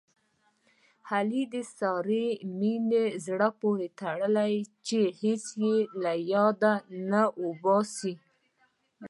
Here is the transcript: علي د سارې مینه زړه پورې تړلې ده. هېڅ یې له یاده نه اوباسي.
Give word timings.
علي 1.11 1.43
د 1.53 1.55
سارې 1.77 2.27
مینه 2.59 3.03
زړه 3.25 3.49
پورې 3.61 3.87
تړلې 3.99 4.53
ده. 4.87 5.03
هېڅ 5.21 5.45
یې 5.63 5.77
له 6.03 6.13
یاده 6.33 6.73
نه 7.11 7.21
اوباسي. 7.43 8.13